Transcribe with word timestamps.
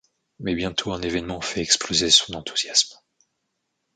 Mais 0.39 0.55
bientôt 0.55 0.93
un 0.93 1.01
évènement 1.03 1.41
fait 1.41 1.61
exploser 1.61 2.09
son 2.09 2.33
enthousiasme. 2.33 2.97